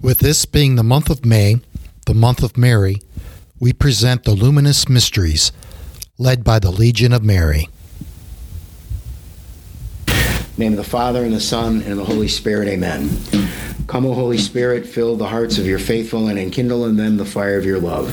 [0.00, 1.56] With this being the month of May,
[2.04, 3.00] the month of Mary,
[3.58, 5.52] we present the Luminous Mysteries,
[6.18, 7.68] led by the Legion of Mary.
[10.58, 12.68] name of the Father, and the Son, and the Holy Spirit.
[12.68, 13.08] Amen.
[13.86, 17.24] Come, O Holy Spirit, fill the hearts of your faithful, and enkindle in them the
[17.24, 18.12] fire of your love.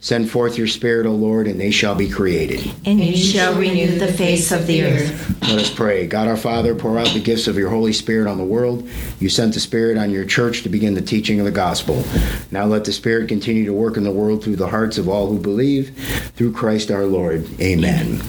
[0.00, 2.70] Send forth your Spirit, O Lord, and they shall be created.
[2.84, 5.42] and you shall renew the face of the earth.
[5.48, 6.06] Let us pray.
[6.06, 8.86] God our Father, pour out the gifts of your Holy Spirit on the world.
[9.18, 12.04] You sent the Spirit on your church to begin the teaching of the gospel.
[12.50, 15.28] Now let the Spirit continue to work in the world through the hearts of all
[15.28, 15.96] who believe,
[16.36, 17.48] through Christ our Lord.
[17.62, 18.20] Amen.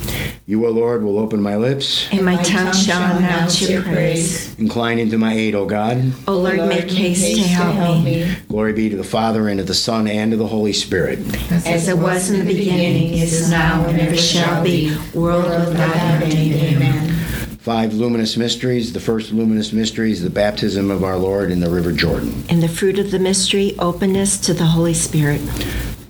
[0.47, 2.07] You, O Lord, will open my lips.
[2.11, 4.53] And my tongue shall announce your praise.
[4.59, 6.13] Incline into my aid, O God.
[6.27, 8.31] O Lord, make haste to help me.
[8.47, 11.17] Glory be to the Father, and to the Son, and to the Holy Spirit.
[11.65, 16.31] As it was in the beginning, is now, and ever shall be, world without end.
[16.31, 17.09] Amen.
[17.57, 18.93] Five luminous mysteries.
[18.93, 22.43] The first luminous mystery is the baptism of our Lord in the River Jordan.
[22.49, 25.41] And the fruit of the mystery, openness to the Holy Spirit.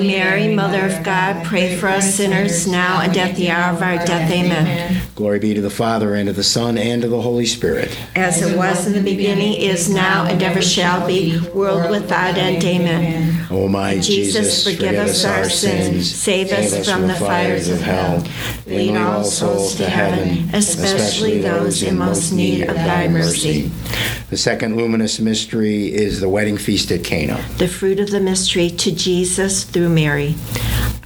[0.00, 3.96] Mary, Mother of God, pray for us sinners, now and at the hour of our
[3.96, 4.30] death.
[4.30, 5.02] Amen.
[5.14, 7.98] Glory be to the Father, and to the Son, and to the Holy Spirit.
[8.14, 12.62] As it was in the beginning, is now, and ever shall be, world without end.
[12.64, 13.46] Amen.
[13.50, 18.22] O my Jesus, forgive us our sins, save us from the fires of hell.
[18.66, 23.70] Lead all souls to heaven, especially those in most need of thy mercy.
[24.30, 27.42] The second luminous mystery is the wedding feast at Cana.
[27.56, 30.34] The fruit of the mystery to Jesus through Mary.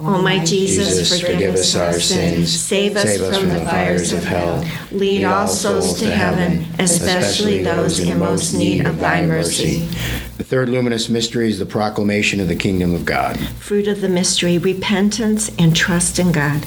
[0.00, 2.60] O my Jesus, Jesus, forgive us our sins.
[2.60, 4.64] Save us from the fires of hell.
[4.92, 9.88] Lead all souls to heaven, especially those in most need of thy mercy.
[10.36, 13.40] The third luminous mystery is the proclamation of the kingdom of God.
[13.58, 16.64] Fruit of the mystery, repentance and trust in God.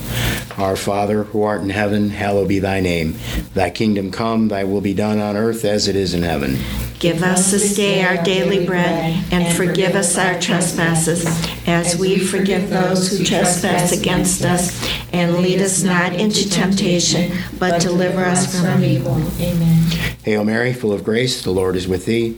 [0.57, 3.15] Our Father, who art in heaven, hallowed be thy name.
[3.53, 6.57] Thy kingdom come, thy will be done on earth as it is in heaven.
[7.01, 11.25] Give us this day our daily bread, and forgive us our trespasses,
[11.65, 14.87] as we forgive those who trespass against us.
[15.11, 19.15] And lead us not into temptation, but deliver us from evil.
[19.39, 19.81] Amen.
[20.23, 22.37] Hail Mary, full of grace, the Lord is with thee.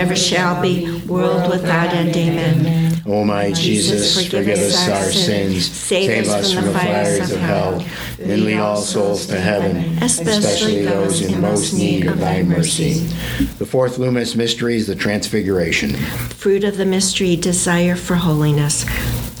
[0.01, 2.15] ever shall be, world without end.
[2.15, 3.01] Amen.
[3.05, 7.85] O my Jesus, forgive us our sins, save us from the fires of hell,
[8.19, 12.93] and lead all souls to heaven, especially those in most need of thy mercy.
[13.59, 15.95] The fourth luminous mystery is the Transfiguration.
[15.95, 18.85] Fruit of the mystery, desire for holiness.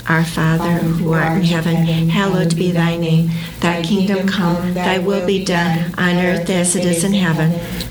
[0.09, 1.75] Our Father, who art in heaven,
[2.09, 3.29] hallowed be thy name.
[3.59, 7.90] Thy kingdom come, thy will be done, on earth as it is in heaven.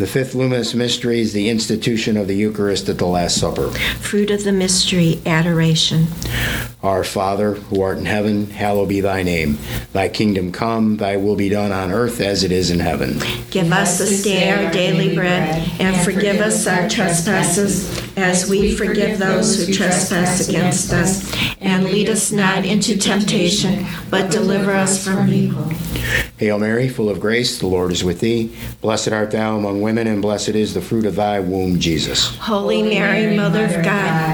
[0.00, 3.68] The fifth luminous mystery is the institution of the Eucharist at the Last Supper.
[4.00, 6.06] Fruit of the mystery, adoration.
[6.82, 9.58] Our Father, who art in heaven, hallowed be thy name.
[9.92, 13.18] Thy kingdom come, thy will be done on earth as it is in heaven.
[13.50, 19.18] Give us this day our daily bread, and forgive us our trespasses, as we forgive
[19.18, 21.30] those who trespass against us.
[21.60, 25.70] And lead us not into temptation, but deliver us from evil.
[26.40, 28.50] Hail Mary, full of grace, the Lord is with thee.
[28.80, 32.34] Blessed art thou among women, and blessed is the fruit of thy womb, Jesus.
[32.38, 33.84] Holy Mary, Mother of God,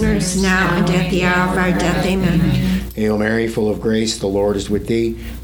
[0.00, 2.04] now and at the hour of our death.
[2.06, 2.40] Amen.
[2.94, 5.18] Hail Mary, full of grace, the Lord is with thee.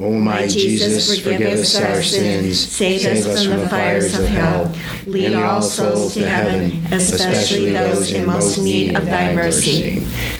[0.00, 4.74] O my Jesus, forgive us our sins, save us from the fires of hell.
[5.06, 10.02] Lead all souls to heaven, especially those in most need of thy mercy.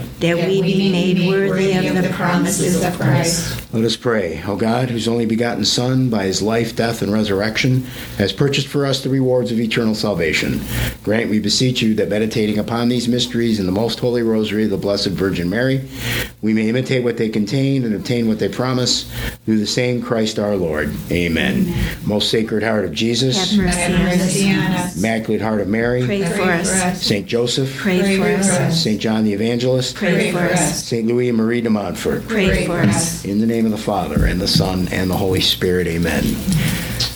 [0.00, 3.58] That we be made worthy of the promises of Christ.
[3.72, 4.42] Let us pray.
[4.46, 7.84] O God, whose only begotten Son, by his life, death, and resurrection,
[8.18, 10.60] has purchased for us the rewards of eternal salvation,
[11.02, 14.70] grant, we beseech you, that meditating upon these mysteries in the most holy rosary of
[14.70, 15.88] the Blessed Virgin Mary,
[16.42, 19.10] we may imitate what they contain and obtain what they promise,
[19.46, 20.94] through the same Christ our Lord.
[21.10, 21.74] Amen.
[22.04, 24.98] Most Sacred Heart of Jesus, Have mercy Have mercy on us.
[24.98, 27.02] Immaculate Heart of Mary, Pray for us.
[27.02, 27.26] St.
[27.26, 28.82] Joseph, Pray for us.
[28.82, 29.00] St.
[29.00, 30.84] John the Evangelist, Pray for us.
[30.84, 31.06] St.
[31.06, 32.28] Louis and Marie de Montfort.
[32.28, 33.24] Pray for us.
[33.24, 36.22] In the name of the Father, and the Son, and the Holy Spirit, amen.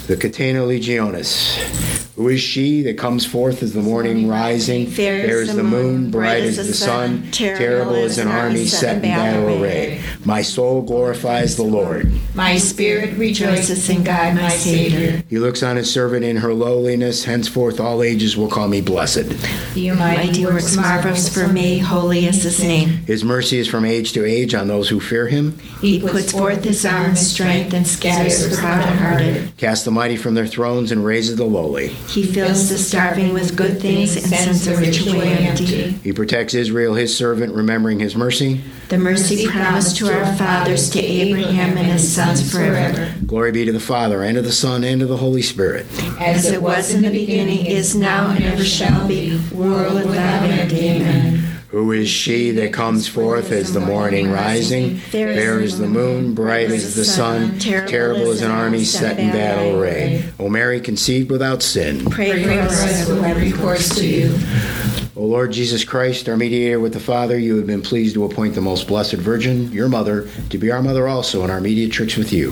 [0.07, 1.96] The Catena Legionis.
[2.17, 6.41] Who is she that comes forth as the morning rising, fair as the moon, bright
[6.41, 10.01] as the sun, terrible as an army set in battle array?
[10.25, 12.11] My soul glorifies the Lord.
[12.33, 15.23] My spirit rejoices in God, my Savior.
[15.29, 17.23] He looks on his servant in her lowliness.
[17.23, 19.29] Henceforth, all ages will call me blessed.
[19.75, 22.89] The Mighty works marvelous for me, holy is his name.
[23.05, 25.55] His mercy is from age to age on those who fear him.
[25.81, 29.55] He puts forth his arm in strength and scatters the proud and hearted.
[29.57, 31.95] Cast the mighty from their thrones and raises the lowly.
[32.07, 35.91] He fills the starving with good things and sends the rich away empty.
[35.91, 38.61] He protects Israel, his servant, remembering his mercy.
[38.89, 43.13] The mercy promised to our fathers, to Abraham and his sons forever.
[43.25, 45.85] Glory be to the Father, and to the Son, and to the Holy Spirit.
[46.19, 50.71] As it was in the beginning, is now, and ever shall be, world without end.
[50.71, 51.46] Amen.
[51.77, 56.71] Who is she that comes forth as the morning rising, fair as the moon, bright
[56.71, 60.23] as the sun, terrible as an army set in battle array?
[60.39, 62.03] O Mary, conceived without sin.
[62.05, 63.07] Pray for us.
[63.07, 65.06] who have recourse to you.
[65.17, 68.53] O Lord Jesus Christ, our mediator with the Father, you have been pleased to appoint
[68.53, 72.31] the most blessed Virgin, your mother, to be our mother also in our mediatrix with
[72.31, 72.51] you.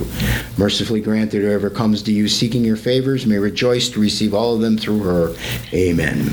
[0.58, 4.56] Mercifully grant that whoever comes to you seeking your favors may rejoice to receive all
[4.56, 5.36] of them through her.
[5.74, 6.28] Amen.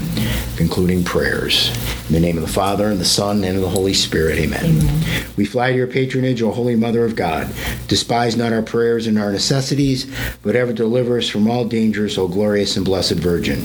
[0.56, 1.70] Concluding prayers.
[2.08, 4.38] In the name of the Father, and the Son, and of the Holy Spirit.
[4.38, 4.72] Amen.
[5.36, 7.52] We fly to your patronage, O Holy Mother of God.
[7.88, 10.10] Despise not our prayers and our necessities,
[10.42, 13.60] but ever deliver us from all dangers, O glorious and blessed Virgin.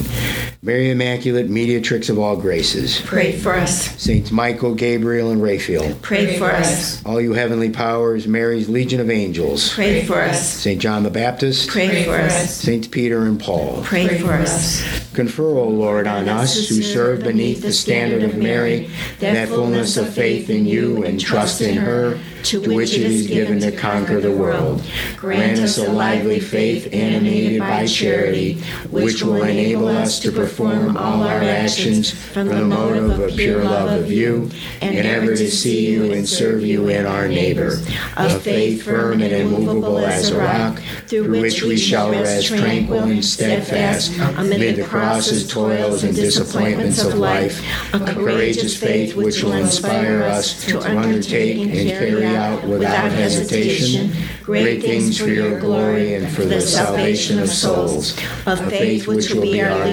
[0.68, 3.00] Mary Immaculate, mediatrix of all graces.
[3.06, 3.98] Pray for us.
[4.02, 5.96] Saints Michael, Gabriel, and Raphael.
[6.02, 7.02] Pray for us.
[7.06, 9.74] All you heavenly powers, Mary's legion of angels.
[9.74, 10.46] Pray for us.
[10.46, 10.82] St.
[10.82, 11.70] John the Baptist.
[11.70, 12.54] Pray for us.
[12.54, 13.82] Saints Peter and Paul.
[13.86, 14.86] Pray for us.
[15.14, 20.14] Confer, O Lord, on us who serve beneath the standard of Mary that fullness of
[20.14, 24.32] faith in you and trust in her, to which it is given to conquer the
[24.32, 24.84] world.
[25.16, 28.60] Grant us a lively faith animated by charity,
[28.92, 34.02] which will enable us to perform all our actions from the motive of pure love
[34.02, 34.50] of you,
[34.82, 37.80] and ever to see you and serve you in our neighbor.
[38.15, 43.24] A faith firm and immovable as a rock, through which we shall rest tranquil and
[43.24, 47.63] steadfast amid the crosses, toils, and disappointments of life.
[47.93, 54.12] A courageous faith which will inspire us to undertake and carry out without hesitation
[54.48, 58.17] great things for your glory and for the salvation of souls.
[58.46, 59.86] A faith which will be our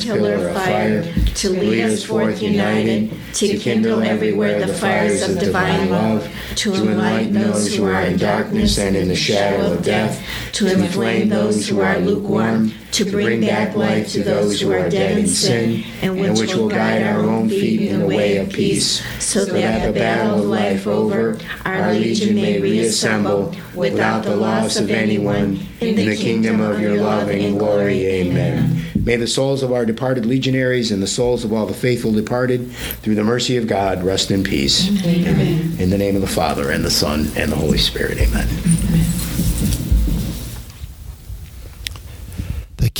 [0.00, 1.02] pillar of fire,
[1.34, 7.34] to lead us forth united, to kindle everywhere the fires of divine love, to enlighten
[7.34, 10.24] those who are in darkness and in the shadow of death,
[10.60, 15.16] to inflame those who are lukewarm, to bring back life to those who are dead
[15.16, 19.44] in sin, and which will guide our own feet in the way of peace, so
[19.46, 25.58] that the battle of life over, our legion may reassemble without the loss of anyone
[25.80, 28.04] in the kingdom of your loving glory.
[28.04, 28.84] Amen.
[29.02, 32.70] May the souls of our departed legionaries and the souls of all the faithful departed,
[33.00, 34.90] through the mercy of God, rest in peace.
[35.06, 35.80] Amen.
[35.80, 38.18] In the name of the Father, and the Son, and the Holy Spirit.
[38.18, 38.46] Amen.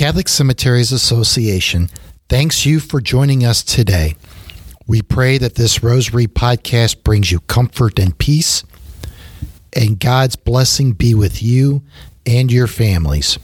[0.00, 1.90] Catholic Cemeteries Association
[2.30, 4.16] thanks you for joining us today.
[4.86, 8.64] We pray that this Rosary podcast brings you comfort and peace,
[9.74, 11.82] and God's blessing be with you
[12.24, 13.38] and your families.